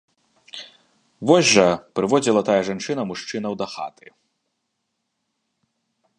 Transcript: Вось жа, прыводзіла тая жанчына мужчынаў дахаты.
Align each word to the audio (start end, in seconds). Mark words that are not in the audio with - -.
Вось 1.31 1.45
жа, 1.55 1.65
прыводзіла 1.99 2.41
тая 2.49 2.57
жанчына 2.71 3.01
мужчынаў 3.11 3.53
дахаты. 3.61 4.15